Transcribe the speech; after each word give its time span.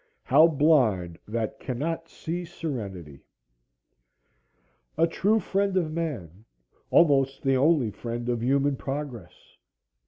—"How 0.33 0.47
blind 0.47 1.19
that 1.27 1.59
cannot 1.59 2.09
see 2.09 2.43
serenity!" 2.43 3.21
A 4.97 5.05
true 5.05 5.39
friend 5.39 5.77
of 5.77 5.91
man; 5.93 6.43
almost 6.89 7.43
the 7.43 7.55
only 7.57 7.91
friend 7.91 8.27
of 8.27 8.41
human 8.41 8.77
progress. 8.77 9.59